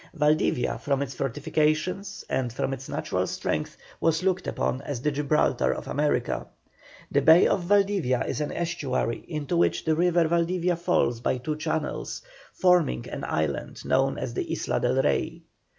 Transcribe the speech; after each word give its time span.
Valdivia 0.15 0.79
from 0.79 1.03
its 1.03 1.13
fortifications 1.13 2.25
and 2.27 2.51
from 2.51 2.73
its 2.73 2.89
natural 2.89 3.27
strength, 3.27 3.77
was 3.99 4.23
looked 4.23 4.47
upon 4.47 4.81
as 4.81 4.99
the 4.99 5.11
Gibraltar 5.11 5.71
of 5.71 5.87
America. 5.87 6.47
The 7.11 7.21
bay 7.21 7.45
of 7.45 7.65
Valdivia 7.65 8.23
is 8.25 8.41
an 8.41 8.51
estuary 8.51 9.23
into 9.27 9.55
which 9.55 9.85
the 9.85 9.93
river 9.95 10.27
Valdivia 10.27 10.75
falls 10.75 11.19
by 11.19 11.37
two 11.37 11.55
channels, 11.55 12.23
forming 12.51 13.07
an 13.11 13.23
island 13.25 13.85
known 13.85 14.17
as 14.17 14.33
the 14.33 14.41
Isla 14.51 14.79
del 14.79 15.03
Rey. 15.03 15.43